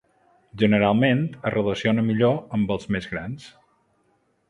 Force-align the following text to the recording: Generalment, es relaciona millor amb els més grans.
Generalment, 0.61 1.21
es 1.51 1.55
relaciona 1.57 2.07
millor 2.09 2.59
amb 2.59 2.77
els 2.79 2.91
més 2.97 3.15
grans. 3.15 3.49